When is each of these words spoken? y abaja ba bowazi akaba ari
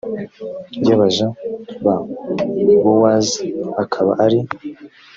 y 0.85 0.89
abaja 0.95 1.27
ba 1.85 1.95
bowazi 2.83 3.45
akaba 3.83 4.11
ari 4.25 4.39